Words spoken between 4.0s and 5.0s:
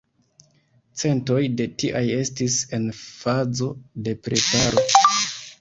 de preparo.